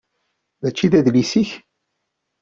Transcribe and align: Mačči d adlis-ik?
Mačči 0.61 0.87
d 0.91 0.93
adlis-ik? 0.99 1.51